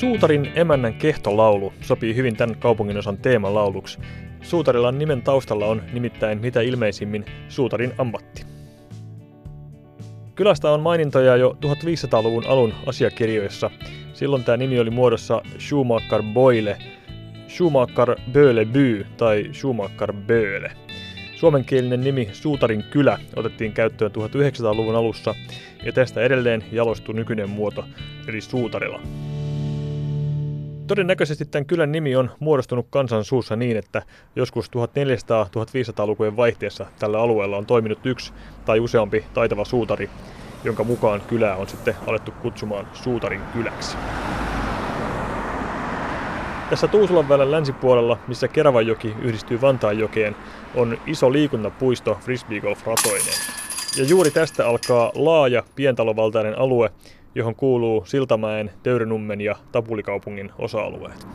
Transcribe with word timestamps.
Suutarin 0.00 0.52
emännän 0.54 0.94
kehtolaulu 0.94 1.72
sopii 1.80 2.14
hyvin 2.14 2.36
tämän 2.36 2.56
kaupunginosan 2.56 3.18
teemalauluksi. 3.18 3.98
Suutarilan 4.42 4.98
nimen 4.98 5.22
taustalla 5.22 5.66
on 5.66 5.82
nimittäin 5.92 6.40
mitä 6.40 6.60
ilmeisimmin 6.60 7.24
suutarin 7.48 7.92
ammatti. 7.98 8.44
Kylästä 10.34 10.70
on 10.70 10.80
mainintoja 10.80 11.36
jo 11.36 11.56
1500-luvun 11.66 12.46
alun 12.46 12.74
asiakirjoissa. 12.86 13.70
Silloin 14.12 14.44
tämä 14.44 14.56
nimi 14.56 14.80
oli 14.80 14.90
muodossa 14.90 15.42
Schumacher 15.58 16.22
Boile, 16.22 16.78
Schumacher 17.48 18.16
Böle 18.32 18.64
By 18.64 19.06
tai 19.16 19.48
Schumacher 19.52 20.12
Böle. 20.12 20.72
Suomenkielinen 21.36 22.00
nimi 22.00 22.28
Suutarin 22.32 22.84
kylä 22.90 23.18
otettiin 23.36 23.72
käyttöön 23.72 24.10
1900-luvun 24.10 24.96
alussa 24.96 25.34
ja 25.84 25.92
tästä 25.92 26.20
edelleen 26.20 26.64
jalostui 26.72 27.14
nykyinen 27.14 27.50
muoto 27.50 27.84
eli 28.28 28.40
Suutarila. 28.40 29.00
Todennäköisesti 30.90 31.44
tämän 31.44 31.66
kylän 31.66 31.92
nimi 31.92 32.16
on 32.16 32.30
muodostunut 32.40 32.86
kansan 32.90 33.24
suussa 33.24 33.56
niin, 33.56 33.76
että 33.76 34.02
joskus 34.36 34.70
1400-1500-lukujen 34.70 36.36
vaihteessa 36.36 36.86
tällä 36.98 37.20
alueella 37.20 37.56
on 37.56 37.66
toiminut 37.66 38.06
yksi 38.06 38.32
tai 38.64 38.80
useampi 38.80 39.24
taitava 39.34 39.64
suutari, 39.64 40.10
jonka 40.64 40.84
mukaan 40.84 41.20
kylää 41.20 41.56
on 41.56 41.68
sitten 41.68 41.94
alettu 42.06 42.32
kutsumaan 42.42 42.88
Suutarin 42.92 43.40
kyläksi. 43.52 43.96
Tässä 46.70 46.88
Tuusulan 46.88 47.28
välän 47.28 47.50
länsipuolella, 47.50 48.18
missä 48.28 48.48
Keravajoki 48.48 49.14
yhdistyy 49.22 49.60
Vantaanjokeen, 49.60 50.36
on 50.74 50.98
iso 51.06 51.32
liikuntapuisto 51.32 52.18
frisbeegolf-ratoineen. 52.20 53.40
Ja 53.96 54.04
juuri 54.04 54.30
tästä 54.30 54.68
alkaa 54.68 55.12
laaja 55.14 55.62
pientalovaltainen 55.74 56.58
alue, 56.58 56.90
johon 57.34 57.54
kuuluu 57.54 58.04
Siltamäen, 58.06 58.70
Töyrynummen 58.82 59.40
ja 59.40 59.56
Tapulikaupungin 59.72 60.52
osa-alueet. 60.58 61.26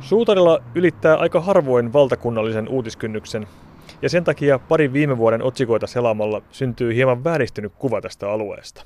Suutarilla 0.00 0.62
ylittää 0.74 1.16
aika 1.16 1.40
harvoin 1.40 1.92
valtakunnallisen 1.92 2.68
uutiskynnyksen, 2.68 3.46
ja 4.02 4.08
sen 4.08 4.24
takia 4.24 4.58
pari 4.58 4.92
viime 4.92 5.18
vuoden 5.18 5.42
otsikoita 5.42 5.86
selaamalla 5.86 6.42
syntyy 6.50 6.94
hieman 6.94 7.24
vääristynyt 7.24 7.72
kuva 7.78 8.00
tästä 8.00 8.30
alueesta. 8.30 8.84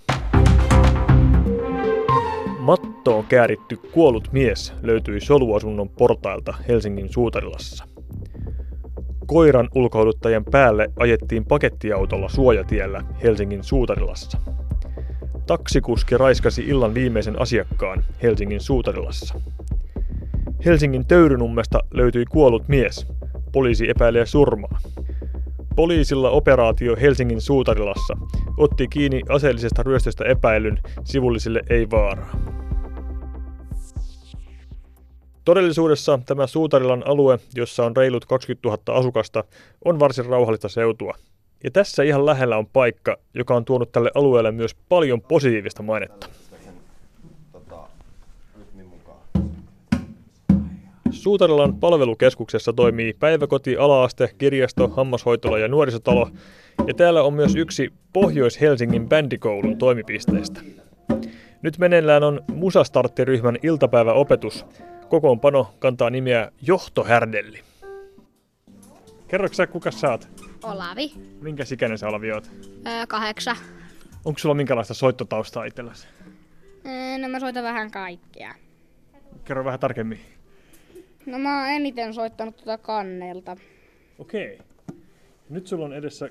Mattoon 2.59 3.25
kääritty 3.25 3.77
kuollut 3.77 4.28
mies 4.33 4.75
löytyi 4.83 5.20
soluasunnon 5.20 5.89
portailta 5.89 6.55
Helsingin 6.69 7.12
Suutarilassa. 7.12 7.84
Koiran 9.27 9.69
ulkoiluttajan 9.75 10.45
päälle 10.45 10.91
ajettiin 10.98 11.45
pakettiautolla 11.45 12.28
suojatiellä 12.28 13.03
Helsingin 13.22 13.65
Suutarilassa. 13.65 14.39
Taksikuski 15.47 16.19
raiskasi 16.19 16.62
illan 16.62 16.95
viimeisen 16.95 17.41
asiakkaan 17.42 18.05
Helsingin 18.23 18.61
Suutarilassa. 18.61 19.34
Helsingin 20.64 21.06
Töyrynummesta 21.06 21.81
löytyi 21.91 22.25
kuollut 22.25 22.69
mies. 22.69 23.06
Poliisi 23.53 23.91
epäilee 23.91 24.27
surmaa. 24.27 24.78
Poliisilla 25.77 26.31
operaatio 26.31 26.97
Helsingin 27.00 27.41
Suutarilassa 27.41 28.17
otti 28.56 28.89
kiinni 28.89 29.20
aseellisesta 29.28 29.83
ryöstöstä 29.83 30.25
epäilyn, 30.25 30.78
sivullisille 31.05 31.61
ei 31.70 31.91
vaaraa. 31.91 32.37
Todellisuudessa 35.45 36.19
tämä 36.27 36.47
Suutarilan 36.47 37.03
alue, 37.06 37.39
jossa 37.55 37.84
on 37.84 37.97
reilut 37.97 38.25
20 38.25 38.69
000 38.69 38.98
asukasta, 38.98 39.45
on 39.84 39.98
varsin 39.98 40.27
rauhallista 40.27 40.69
seutua. 40.69 41.15
Ja 41.65 41.70
tässä 41.70 42.03
ihan 42.03 42.27
lähellä 42.27 42.57
on 42.57 42.67
paikka, 42.67 43.17
joka 43.34 43.55
on 43.55 43.65
tuonut 43.65 43.93
tälle 43.93 44.11
alueelle 44.15 44.53
myös 44.53 44.75
paljon 44.89 45.23
positiivista 45.23 45.83
mainetta. 45.83 46.27
Suutarilan 51.11 51.75
palvelukeskuksessa 51.81 52.72
toimii 52.72 53.12
päiväkoti, 53.12 53.77
alaaste, 53.77 54.31
kirjasto, 54.38 54.88
hammashoitola 54.88 55.59
ja 55.59 55.69
nuorisotalo. 55.69 56.28
Ja 56.87 56.94
täällä 56.94 57.22
on 57.22 57.34
myös 57.34 57.55
yksi 57.55 57.93
Pohjois-Helsingin 58.12 59.09
bändikoulun 59.09 59.78
toimipisteistä. 59.78 60.61
Nyt 61.62 61.78
meneillään 61.78 62.22
on 62.22 62.41
Musastarttiryhmän 62.53 63.59
iltapäiväopetus. 63.62 64.67
Kokoonpano 65.09 65.75
kantaa 65.78 66.11
nimeä 66.11 66.53
Johtohärdelli. 66.62 67.59
Kerroksä 69.28 69.56
sä, 69.56 69.67
kuka 69.67 69.91
oot? 70.11 70.28
Olavi. 70.64 71.12
Minkä 71.41 71.64
ikäinen 71.72 71.98
sä 71.98 72.08
Olavi 72.08 72.32
oot? 72.32 72.50
Öö, 72.86 73.06
kahdeksan. 73.08 73.56
Onko 74.25 74.38
sulla 74.38 74.54
minkälaista 74.54 74.94
soittotaustaa 74.94 75.64
itselläsi? 75.64 76.06
Öö, 76.86 77.19
no 77.19 77.28
mä 77.28 77.41
soitan 77.41 77.64
vähän 77.64 77.91
kaikkea. 77.91 78.54
Kerro 79.44 79.64
vähän 79.64 79.80
tarkemmin. 79.80 80.20
No 81.26 81.38
mä 81.38 81.58
oon 81.60 81.69
eniten 81.69 82.14
soittanut 82.14 82.56
tuota 82.56 82.78
kannelta. 82.78 83.56
Okei. 84.19 84.58
Nyt 85.48 85.66
sulla 85.66 85.84
on 85.84 85.92
edessä 85.92 86.26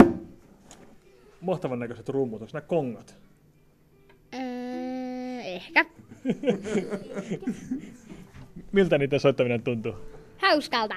mahtavan 1.41 1.79
näköiset 1.79 2.09
rummut. 2.09 2.41
Onko 2.41 2.51
nämä 2.53 2.61
kongat? 2.67 3.17
Öö, 4.33 5.41
ehkä. 5.41 5.85
Miltä 8.71 8.97
niiden 8.97 9.19
soittaminen 9.19 9.61
tuntuu? 9.63 9.93
Hauskalta. 10.37 10.95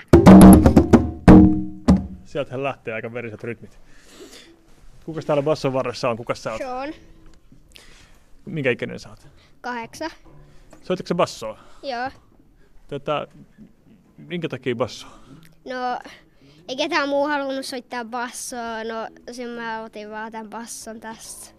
Sieltähän 2.37 2.63
lähtee 2.63 2.95
aika 2.95 3.13
veriset 3.13 3.45
rytmit. 3.45 3.79
Kukas 5.05 5.25
täällä 5.25 5.43
basson 5.43 5.73
varressa 5.73 6.11
on? 6.11 6.17
Kukas 6.17 6.43
sä 6.43 6.53
oot? 6.53 6.59
Sean. 6.59 6.95
Minkä 8.45 8.71
ikäinen 8.71 8.99
sä 8.99 9.09
oot? 9.09 9.29
Kahdeksan. 9.61 10.11
Soitatko 10.83 11.09
sä 11.09 11.15
bassoa? 11.15 11.59
Joo. 11.83 12.11
Tätä, 12.89 13.27
minkä 14.17 14.49
takia 14.49 14.75
basso? 14.75 15.07
No, 15.65 16.11
ei 16.69 16.77
ketään 16.77 17.09
muu 17.09 17.27
halunnut 17.27 17.67
soittaa 17.67 18.05
bassoa, 18.05 18.85
no 18.85 19.33
sen 19.33 19.49
mä 19.49 19.83
otin 19.83 20.11
vaan 20.11 20.33
tämän 20.33 20.51
basson 20.51 21.01
tästä. 21.01 21.55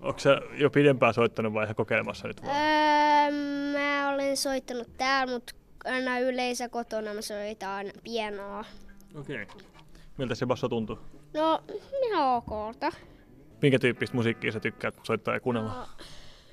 Onko 0.00 0.18
sä 0.18 0.40
jo 0.52 0.70
pidempään 0.70 1.14
soittanut 1.14 1.54
vai 1.54 1.64
ihan 1.64 1.76
kokeilemassa 1.76 2.28
nyt 2.28 2.42
vaan? 2.42 2.56
Öö, 2.56 3.30
mä 3.72 4.10
olen 4.14 4.36
soittanut 4.36 4.88
täällä, 4.96 5.32
mutta 5.34 5.52
aina 5.84 6.18
yleensä 6.18 6.68
kotona 6.68 7.14
mä 7.14 7.22
soitan 7.22 7.86
pienoa. 8.04 8.64
Okei. 9.14 9.42
Okay. 9.42 9.70
Miltä 10.20 10.34
se 10.34 10.46
basso 10.46 10.68
tuntuu? 10.68 10.98
No, 11.34 11.62
ihan 12.06 12.36
okolta. 12.36 12.90
Minkä 13.62 13.78
tyyppistä 13.78 14.16
musiikkia 14.16 14.52
sä 14.52 14.60
tykkäät 14.60 14.94
soittaa 15.02 15.34
ja 15.34 15.40
kuunnella? 15.40 15.72
No, 15.72 15.86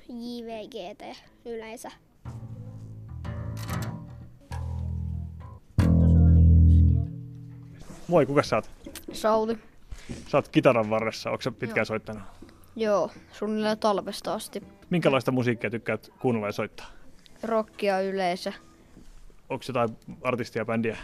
JVGT 0.08 1.02
yleensä. 1.44 1.90
Moi, 8.08 8.26
kuka 8.26 8.42
sä 8.42 8.56
oot? 8.56 8.70
Sauli. 9.12 9.58
Sä 10.28 10.38
oot 10.38 10.48
kitaran 10.48 10.90
varressa, 10.90 11.30
onko 11.30 11.42
sä 11.42 11.50
pitkään 11.52 11.78
Joo. 11.78 11.84
soittanut? 11.84 12.22
Joo, 12.76 13.10
suunnilleen 13.32 13.78
talvesta 13.78 14.34
asti. 14.34 14.62
Minkälaista 14.90 15.32
musiikkia 15.32 15.70
tykkäät 15.70 16.10
kuunnella 16.20 16.48
ja 16.48 16.52
soittaa? 16.52 16.86
Rockia 17.42 18.00
yleensä. 18.00 18.52
Onko 19.48 19.64
jotain 19.68 19.88
artistia, 20.22 20.64
bändiä? 20.64 20.96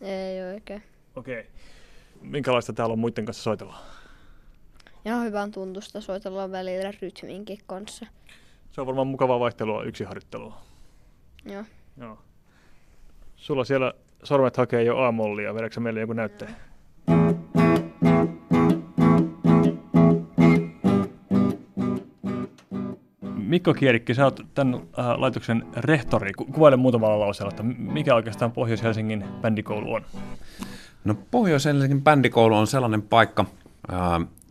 Ei 0.00 0.42
oikein. 0.42 0.82
Okei. 1.16 1.40
Okay. 1.40 1.52
Minkälaista 2.20 2.72
täällä 2.72 2.92
on 2.92 2.98
muiden 2.98 3.24
kanssa 3.24 3.42
soitella? 3.42 3.78
Ihan 5.04 5.24
hyvän 5.24 5.50
tuntusta 5.50 6.00
soitellaan 6.00 6.52
välillä 6.52 6.92
rytminkin 7.02 7.58
kanssa. 7.66 8.06
Se 8.70 8.80
on 8.80 8.86
varmaan 8.86 9.06
mukavaa 9.06 9.40
vaihtelua 9.40 9.82
yksi 9.82 10.04
harjoittelua. 10.04 10.58
Joo. 11.44 11.64
Joo. 12.00 12.18
Sulla 13.36 13.64
siellä 13.64 13.92
sormet 14.22 14.56
hakee 14.56 14.82
jo 14.82 14.98
A-mollia. 14.98 15.54
Vedätkö 15.54 15.80
meille 15.80 16.00
joku 16.00 16.12
näytteen? 16.12 16.56
Mikko 23.36 23.74
Kierikki, 23.74 24.14
sä 24.14 24.24
oot 24.24 24.40
tämän 24.54 24.74
äh, 24.74 25.06
laitoksen 25.18 25.64
rehtori. 25.76 26.32
Ku- 26.32 26.44
Kuvaile 26.44 26.76
muutamalla 26.76 27.20
lauseella, 27.20 27.50
että 27.50 27.62
mikä 27.62 28.14
oikeastaan 28.14 28.52
Pohjois-Helsingin 28.52 29.24
bändikoulu 29.40 29.92
on. 29.94 30.04
No 31.06 31.14
Pohjois-Helsingin 31.30 32.02
bändikoulu 32.02 32.56
on 32.56 32.66
sellainen 32.66 33.02
paikka, 33.02 33.44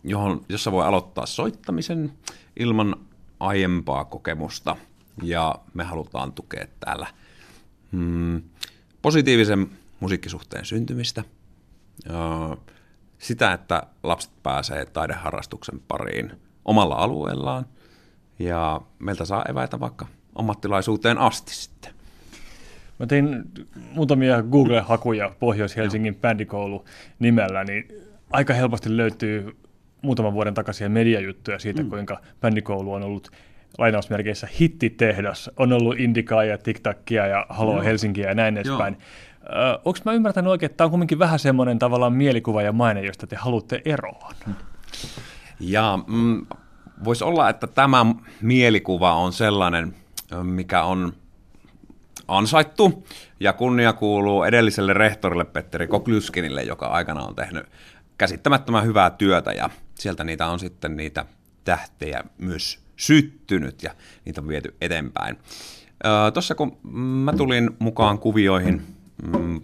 johon, 0.04 0.40
jossa 0.48 0.72
voi 0.72 0.86
aloittaa 0.86 1.26
soittamisen 1.26 2.12
ilman 2.56 2.96
aiempaa 3.40 4.04
kokemusta. 4.04 4.76
Ja 5.22 5.54
me 5.74 5.84
halutaan 5.84 6.32
tukea 6.32 6.66
täällä 6.80 7.06
mm, 7.92 8.42
positiivisen 9.02 9.70
musiikkisuhteen 10.00 10.64
syntymistä, 10.64 11.24
sitä, 13.18 13.52
että 13.52 13.82
lapset 14.02 14.32
pääsee 14.42 14.86
taideharrastuksen 14.86 15.80
pariin 15.88 16.32
omalla 16.64 16.94
alueellaan, 16.94 17.66
ja 18.38 18.80
meiltä 18.98 19.24
saa 19.24 19.44
eväitä 19.48 19.80
vaikka 19.80 20.06
ammattilaisuuteen 20.34 21.18
asti 21.18 21.54
sitten. 21.54 21.95
Mä 22.98 23.06
tein 23.06 23.44
muutamia 23.92 24.42
Google-hakuja 24.42 25.32
Pohjois-Helsingin 25.38 26.14
bändikoulu 26.14 26.84
nimellä, 27.18 27.64
niin 27.64 27.88
aika 28.30 28.54
helposti 28.54 28.96
löytyy 28.96 29.56
muutaman 30.02 30.32
vuoden 30.32 30.54
takaisia 30.54 30.88
mediajuttuja 30.88 31.58
siitä, 31.58 31.82
mm. 31.82 31.88
kuinka 31.88 32.20
bändikoulu 32.40 32.92
on 32.92 33.02
ollut 33.02 33.30
lainausmerkeissä 33.78 34.48
hittitehdas. 34.60 35.50
On 35.56 35.72
ollut 35.72 36.00
Indikaa 36.00 36.44
ja 36.44 36.58
TikTakia 36.58 37.26
ja 37.26 37.46
Halo. 37.48 37.82
Helsinkiä 37.82 38.28
ja 38.28 38.34
näin 38.34 38.56
edespäin. 38.56 38.98
Onko 39.84 39.98
mä 40.04 40.12
ymmärtänyt 40.12 40.50
oikein, 40.50 40.70
että 40.70 40.76
tämä 40.76 40.86
on 40.86 40.90
kuitenkin 40.90 41.18
vähän 41.18 41.38
semmoinen 41.38 41.78
tavallaan 41.78 42.12
mielikuva 42.12 42.62
ja 42.62 42.72
maine, 42.72 43.02
josta 43.02 43.26
te 43.26 43.36
haluatte 43.36 43.82
eroon? 43.84 44.34
Ja 45.60 45.98
mm, 46.06 46.46
voisi 47.04 47.24
olla, 47.24 47.48
että 47.48 47.66
tämä 47.66 48.06
mielikuva 48.42 49.14
on 49.14 49.32
sellainen, 49.32 49.94
mikä 50.42 50.82
on 50.82 51.12
ansaittu, 52.28 53.06
ja 53.40 53.52
kunnia 53.52 53.92
kuuluu 53.92 54.42
edelliselle 54.42 54.92
rehtorille 54.92 55.44
Petteri 55.44 55.86
Koklyskinille, 55.86 56.62
joka 56.62 56.86
aikana 56.86 57.22
on 57.22 57.34
tehnyt 57.34 57.66
käsittämättömän 58.18 58.84
hyvää 58.84 59.10
työtä, 59.10 59.52
ja 59.52 59.70
sieltä 59.94 60.24
niitä 60.24 60.46
on 60.46 60.58
sitten 60.58 60.96
niitä 60.96 61.24
tähtejä 61.64 62.24
myös 62.38 62.78
syttynyt, 62.96 63.82
ja 63.82 63.94
niitä 64.24 64.40
on 64.40 64.48
viety 64.48 64.74
eteenpäin. 64.80 65.38
Tuossa 66.34 66.54
kun 66.54 66.76
mä 67.24 67.32
tulin 67.32 67.70
mukaan 67.78 68.18
kuvioihin 68.18 68.82
mm, 69.22 69.60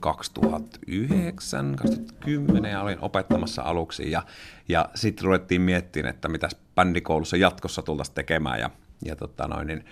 2009, 0.00 1.76
2010 1.76 2.70
ja 2.72 2.82
olin 2.82 2.98
opettamassa 3.00 3.62
aluksi. 3.62 4.10
Ja, 4.10 4.22
ja 4.68 4.88
sitten 4.94 5.24
ruvettiin 5.24 5.60
miettimään, 5.60 6.14
että 6.14 6.28
mitä 6.28 6.48
bändikoulussa 6.74 7.36
jatkossa 7.36 7.82
tultaisiin 7.82 8.14
tekemään. 8.14 8.60
Ja, 8.60 8.70
ja 9.04 9.16
tota 9.16 9.48
noin, 9.48 9.66
niin 9.66 9.84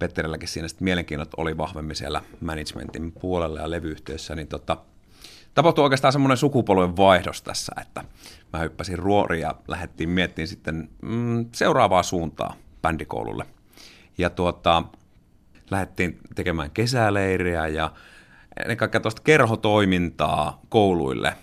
Petterilläkin 0.00 0.48
siinä 0.48 0.68
sitten 0.68 0.84
mielenkiinnot 0.84 1.30
oli 1.36 1.56
vahvemmin 1.56 1.96
siellä 1.96 2.22
managementin 2.40 3.12
puolella 3.12 3.60
ja 3.60 3.70
levyyhtiössä, 3.70 4.34
niin 4.34 4.48
tota, 4.48 4.76
tapahtui 5.54 5.84
oikeastaan 5.84 6.12
semmoinen 6.12 6.36
sukupolven 6.36 6.96
vaihdos 6.96 7.42
tässä, 7.42 7.72
että 7.80 8.04
mä 8.52 8.58
hyppäsin 8.58 8.98
ruoriin 8.98 9.42
ja 9.42 9.54
lähdettiin 9.68 10.08
miettimään 10.08 10.48
sitten 10.48 10.88
mm, 11.02 11.46
seuraavaa 11.52 12.02
suuntaa 12.02 12.54
bändikoululle. 12.82 13.46
Ja 14.18 14.30
tuota, 14.30 14.82
lähdettiin 15.70 16.18
tekemään 16.34 16.70
kesäleiriä 16.70 17.66
ja 17.66 17.92
ennen 18.62 18.76
kaikkea 18.76 19.00
tuosta 19.00 19.22
kerhotoimintaa 19.22 20.60
kouluille. 20.68 21.34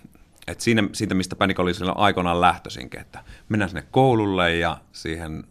Et 0.47 0.61
siinä, 0.61 0.83
siitä, 0.93 1.15
mistä 1.15 1.35
Panic 1.35 1.59
oli 1.59 1.73
silloin 1.73 1.97
aikoinaan 1.97 2.41
lähtöisinkin, 2.41 2.99
että 2.99 3.23
mennään 3.49 3.69
sinne 3.69 3.87
koululle 3.91 4.55
ja 4.55 4.77
siihen 4.91 5.43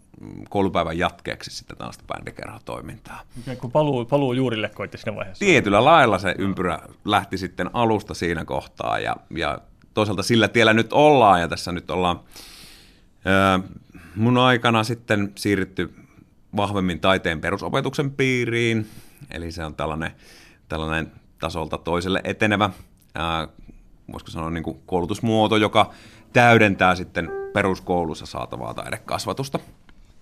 koulupäivän 0.48 0.98
jatkeeksi 0.98 1.50
sitten 1.50 1.76
tällaista 1.76 2.04
bändikerhotoimintaa. 2.06 3.22
Ikään 3.40 3.56
kuin 3.56 3.72
paluu, 3.72 4.04
paluu 4.04 4.32
juurille 4.32 4.68
koitti 4.68 4.98
siinä 4.98 5.16
vaiheessa. 5.16 5.44
Tietyllä 5.44 5.84
lailla 5.84 6.18
se 6.18 6.34
ympyrä 6.38 6.78
lähti 7.04 7.38
sitten 7.38 7.70
alusta 7.72 8.14
siinä 8.14 8.44
kohtaa 8.44 8.98
ja, 8.98 9.16
ja 9.30 9.58
toisaalta 9.94 10.22
sillä 10.22 10.48
tiellä 10.48 10.74
nyt 10.74 10.92
ollaan 10.92 11.40
ja 11.40 11.48
tässä 11.48 11.72
nyt 11.72 11.90
ollaan 11.90 12.20
ää, 13.24 13.60
mun 14.16 14.38
aikana 14.38 14.84
sitten 14.84 15.32
siirrytty 15.34 15.94
vahvemmin 16.56 17.00
taiteen 17.00 17.40
perusopetuksen 17.40 18.10
piiriin, 18.10 18.86
eli 19.30 19.52
se 19.52 19.64
on 19.64 19.74
tällainen, 19.74 20.12
tällainen 20.68 21.12
tasolta 21.38 21.78
toiselle 21.78 22.20
etenevä, 22.24 22.70
ää, 23.14 23.48
voisiko 24.12 24.30
sanoa 24.30 24.50
niin 24.50 24.64
kuin 24.64 24.80
koulutusmuoto, 24.86 25.56
joka 25.56 25.90
täydentää 26.32 26.94
sitten 26.94 27.30
peruskoulussa 27.52 28.26
saatavaa 28.26 28.74
taidekasvatusta. 28.74 29.58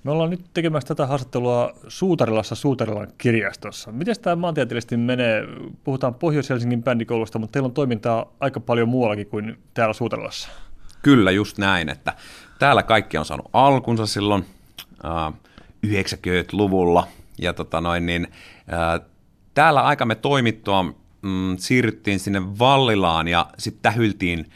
Me 0.05 0.11
ollaan 0.11 0.31
nyt 0.31 0.45
tekemässä 0.55 0.89
tätä 0.89 1.07
haastattelua 1.07 1.73
Suutarilassa 1.89 2.55
Suutarilan 2.55 3.09
kirjastossa. 3.19 3.93
Miten 3.93 4.15
tämä 4.23 4.37
maantieteellisesti 4.37 4.97
menee? 4.97 5.43
Puhutaan 5.85 6.15
Pohjois-Helsingin 6.15 6.83
bändikoulusta, 6.83 7.39
mutta 7.39 7.53
teillä 7.53 7.67
on 7.67 7.73
toimintaa 7.73 8.27
aika 8.41 8.61
paljon 8.61 8.89
muuallakin 8.89 9.27
kuin 9.27 9.59
täällä 9.75 9.93
Suutarilassa. 9.93 10.49
Kyllä, 11.03 11.31
just 11.31 11.59
näin, 11.59 11.89
että 11.89 12.13
täällä 12.59 12.83
kaikki 12.83 13.19
on 13.19 13.25
saanut 13.25 13.51
alkunsa 13.53 14.07
silloin 14.07 14.45
äh, 15.05 15.33
90-luvulla, 15.87 17.07
ja 17.39 17.53
tota 17.53 17.81
noin, 17.81 18.07
niin, 18.07 18.29
äh, 18.73 19.09
täällä 19.55 19.83
aikamme 19.83 20.15
toimittua 20.15 20.83
mm, 21.23 21.57
siirryttiin 21.57 22.19
sinne 22.19 22.43
Vallilaan, 22.59 23.29
ja 23.29 23.47
sitten 23.59 23.83
tähyltiin 23.83 24.51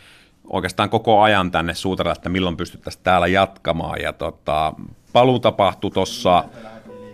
oikeastaan 0.50 0.90
koko 0.90 1.22
ajan 1.22 1.50
tänne 1.50 1.74
Suutarille, 1.74 2.12
että 2.12 2.28
milloin 2.28 2.56
pystyttäisiin 2.56 3.04
täällä 3.04 3.26
jatkamaan, 3.26 4.00
ja 4.00 4.12
tota, 4.12 4.74
paluu 5.18 5.38
tapahtui 5.38 5.90
tuossa 5.90 6.44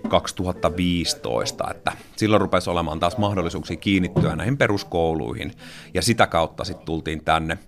2015, 0.09 1.71
että 1.71 1.93
silloin 2.17 2.41
rupesi 2.41 2.71
olemaan 2.71 3.01
taas 3.01 3.19
mahdollisuuksia 3.19 3.77
kiinnittyä 3.77 4.37
näihin 4.37 4.57
peruskouluihin, 4.57 5.53
ja 5.95 6.03
sitä 6.03 6.27
kautta 6.27 6.65
sitten 6.65 6.87
tultiin 6.87 7.25
tänne. 7.25 7.59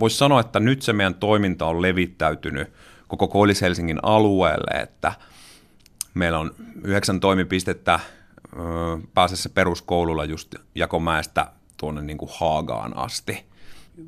Voisi 0.00 0.16
sanoa, 0.16 0.40
että 0.40 0.60
nyt 0.60 0.82
se 0.82 0.92
meidän 0.92 1.14
toiminta 1.14 1.66
on 1.66 1.82
levittäytynyt 1.82 2.72
koko 3.08 3.26
Koillis-Helsingin 3.26 3.98
alueelle, 4.02 4.80
että 4.80 5.12
meillä 6.14 6.38
on 6.38 6.54
yhdeksän 6.82 7.20
toimipistettä 7.20 8.00
pääsessä 9.14 9.48
peruskoululla 9.48 10.24
just 10.24 10.54
Jakomäestä 10.74 11.46
tuonne 11.76 12.02
niin 12.02 12.18
kuin 12.18 12.30
Haagaan 12.38 12.96
asti. 12.96 13.44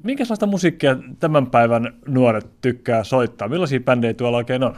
Minkälaista 0.02 0.46
musiikkia 0.46 0.96
tämän 1.20 1.46
päivän 1.46 1.94
nuoret 2.06 2.60
tykkää 2.60 3.04
soittaa? 3.04 3.48
Millaisia 3.48 3.80
bändejä 3.80 4.14
tuolla 4.14 4.36
oikein 4.36 4.64
on? 4.64 4.76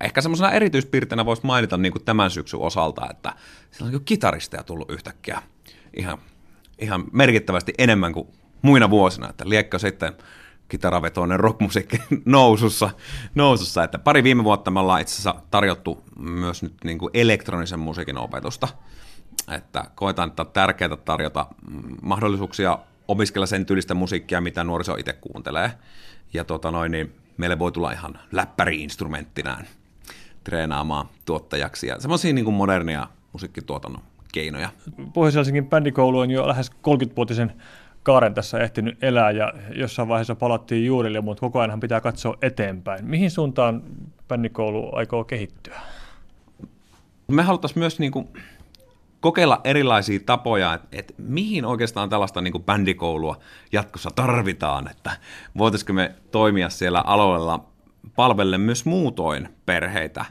Ehkä 0.00 0.20
semmoisena 0.20 0.50
erityispiirteinä 0.50 1.24
voisi 1.24 1.46
mainita 1.46 1.76
niin 1.76 1.92
kuin 1.92 2.04
tämän 2.04 2.30
syksyn 2.30 2.60
osalta, 2.60 3.10
että 3.10 3.32
siellä 3.70 3.86
on 3.86 3.92
niin 3.92 4.04
kitaristeja 4.04 4.62
tullut 4.62 4.90
yhtäkkiä 4.90 5.42
ihan, 5.96 6.18
ihan 6.78 7.04
merkittävästi 7.12 7.74
enemmän 7.78 8.12
kuin 8.12 8.28
muina 8.62 8.90
vuosina, 8.90 9.30
että 9.30 9.48
liekkö 9.48 9.78
sitten 9.78 10.12
kitaravetoinen 10.68 11.40
rockmusiikki 11.40 11.98
nousussa, 12.24 12.90
nousussa, 13.34 13.84
että 13.84 13.98
pari 13.98 14.22
viime 14.22 14.44
vuotta 14.44 14.70
me 14.70 14.80
ollaan 14.80 15.00
itse 15.00 15.12
asiassa 15.12 15.34
tarjottu 15.50 16.04
myös 16.18 16.62
nyt 16.62 16.74
niin 16.84 16.98
kuin 16.98 17.10
elektronisen 17.14 17.80
musiikin 17.80 18.18
opetusta, 18.18 18.68
että 19.54 19.84
koetaan, 19.94 20.28
että 20.28 20.42
on 20.42 20.50
tärkeää 20.52 20.96
tarjota 20.96 21.46
mahdollisuuksia 22.02 22.78
opiskella 23.08 23.46
sen 23.46 23.66
tyylistä 23.66 23.94
musiikkia, 23.94 24.40
mitä 24.40 24.64
nuoriso 24.64 24.94
itse 24.94 25.12
kuuntelee, 25.12 25.70
ja 26.32 26.44
tota 26.44 26.70
noin, 26.70 26.92
niin 26.92 27.14
meille 27.36 27.58
voi 27.58 27.72
tulla 27.72 27.92
ihan 27.92 28.18
läppäri-instrumenttinään 28.32 29.66
treenaamaan 30.46 31.08
tuottajaksi 31.24 31.86
ja 31.86 32.00
semmoisia 32.00 32.32
niin 32.32 32.44
kuin 32.44 32.54
modernia 32.54 33.06
musiikkituotannon 33.32 34.02
keinoja. 34.32 34.68
Pohjois-Helsingin 35.14 35.68
bändikoulu 35.68 36.18
on 36.18 36.30
jo 36.30 36.48
lähes 36.48 36.70
30-vuotisen 36.70 37.52
kaaren 38.02 38.34
tässä 38.34 38.58
ehtinyt 38.58 39.04
elää 39.04 39.30
ja 39.30 39.52
jossain 39.74 40.08
vaiheessa 40.08 40.34
palattiin 40.34 40.86
juurille, 40.86 41.20
mutta 41.20 41.40
koko 41.40 41.60
ajan 41.60 41.80
pitää 41.80 42.00
katsoa 42.00 42.36
eteenpäin. 42.42 43.04
Mihin 43.04 43.30
suuntaan 43.30 43.82
bändikoulu 44.28 44.96
aikoo 44.96 45.24
kehittyä? 45.24 45.80
Me 47.28 47.42
haluttaisiin 47.42 47.78
myös 47.78 47.98
niin 47.98 48.12
kuin 48.12 48.28
kokeilla 49.20 49.60
erilaisia 49.64 50.20
tapoja, 50.26 50.74
että, 50.74 50.88
että 50.92 51.14
mihin 51.18 51.64
oikeastaan 51.64 52.08
tällaista 52.08 52.40
niin 52.40 52.52
kuin 52.52 52.64
bändikoulua 52.64 53.36
jatkossa 53.72 54.10
tarvitaan, 54.14 54.90
että 54.90 55.10
voitaisiko 55.58 55.92
me 55.92 56.14
toimia 56.30 56.70
siellä 56.70 57.00
alueella 57.06 57.64
palvellen 58.16 58.60
myös 58.60 58.84
muutoin 58.84 59.48
perheitä. 59.66 60.24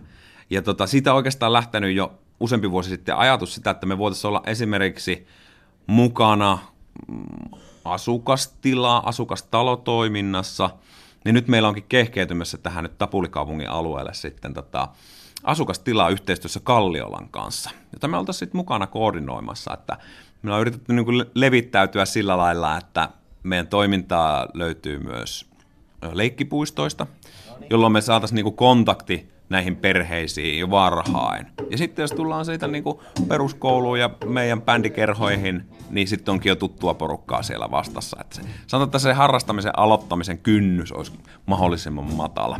Ja 0.49 0.61
tota, 0.61 0.87
siitä 0.87 1.11
on 1.11 1.17
oikeastaan 1.17 1.53
lähtenyt 1.53 1.95
jo 1.95 2.19
useampi 2.39 2.71
vuosi 2.71 2.89
sitten 2.89 3.15
ajatus 3.15 3.55
sitä, 3.55 3.69
että 3.69 3.85
me 3.85 3.97
voitaisiin 3.97 4.29
olla 4.29 4.43
esimerkiksi 4.45 5.27
mukana 5.87 6.57
mm, 7.07 7.59
asukastila, 7.85 8.97
asukastalotoiminnassa, 8.97 10.69
niin 11.25 11.33
nyt 11.33 11.47
meillä 11.47 11.67
onkin 11.67 11.85
kehkeytymässä 11.89 12.57
tähän 12.57 12.83
nyt 12.83 12.97
Tapulikaupungin 12.97 13.69
alueelle 13.69 14.13
sitten 14.13 14.53
tota, 14.53 14.87
asukastilaa 15.43 16.09
yhteistyössä 16.09 16.59
Kalliolan 16.63 17.29
kanssa, 17.29 17.69
jota 17.93 18.07
me 18.07 18.17
oltaisiin 18.17 18.39
sitten 18.39 18.57
mukana 18.57 18.87
koordinoimassa, 18.87 19.73
että 19.73 19.97
me 20.41 20.53
on 20.53 20.61
yritetty 20.61 20.93
niin 20.93 21.05
kuin 21.05 21.25
levittäytyä 21.35 22.05
sillä 22.05 22.37
lailla, 22.37 22.77
että 22.77 23.09
meidän 23.43 23.67
toimintaa 23.67 24.47
löytyy 24.53 24.99
myös 24.99 25.45
leikkipuistoista, 26.13 27.07
jolloin 27.69 27.93
me 27.93 28.01
saataisiin 28.01 28.35
niin 28.35 28.43
kuin 28.43 28.55
kontakti 28.55 29.29
näihin 29.49 29.75
perheisiin 29.75 30.59
jo 30.59 30.69
varhain. 30.69 31.47
Ja 31.69 31.77
sitten 31.77 32.03
jos 32.03 32.11
tullaan 32.11 32.45
siitä 32.45 32.67
niin 32.67 32.83
kuin 32.83 32.99
peruskouluun 33.27 33.99
ja 33.99 34.09
meidän 34.25 34.61
bändikerhoihin, 34.61 35.69
niin 35.89 36.07
sitten 36.07 36.31
onkin 36.31 36.49
jo 36.49 36.55
tuttua 36.55 36.93
porukkaa 36.93 37.43
siellä 37.43 37.71
vastassa. 37.71 38.17
Että 38.21 38.35
se, 38.35 38.41
sanotaan, 38.67 38.87
että 38.87 38.99
se 38.99 39.13
harrastamisen 39.13 39.79
aloittamisen 39.79 40.37
kynnys 40.37 40.91
olisi 40.91 41.11
mahdollisimman 41.45 42.13
matala. 42.13 42.59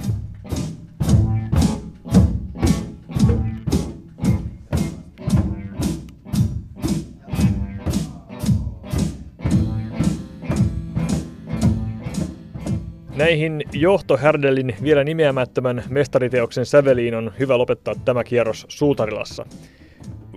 Näihin 13.25 13.63
johtohärdelin 13.74 14.75
vielä 14.84 15.03
nimeämättömän 15.03 15.84
mestariteoksen 15.89 16.65
säveliin 16.65 17.15
on 17.15 17.32
hyvä 17.39 17.58
lopettaa 17.58 17.96
tämä 18.05 18.24
kierros 18.24 18.65
Suutarilassa. 18.70 19.46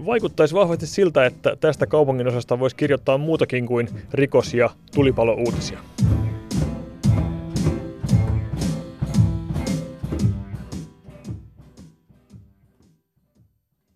Vaikuttaisi 0.06 0.54
vahvasti 0.54 0.86
siltä, 0.86 1.26
että 1.26 1.56
tästä 1.60 1.86
kaupungin 1.86 2.28
osasta 2.28 2.58
voisi 2.58 2.76
kirjoittaa 2.76 3.18
muutakin 3.18 3.66
kuin 3.66 3.88
rikos- 4.12 4.54
ja 4.54 4.70
tulipalo-uutisia. 4.94 5.78